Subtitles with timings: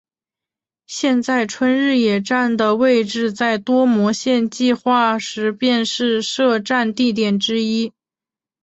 [0.87, 7.93] 现在春日野站的位置在多摩线计画时便是设站地点之一。